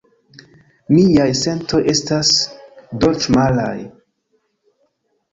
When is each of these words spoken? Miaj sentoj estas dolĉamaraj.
Miaj 0.93 1.25
sentoj 1.41 1.81
estas 1.93 2.31
dolĉamaraj. 3.03 3.75